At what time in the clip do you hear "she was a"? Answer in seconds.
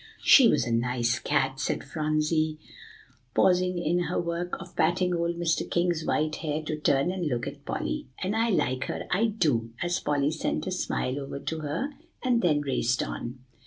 0.23-0.71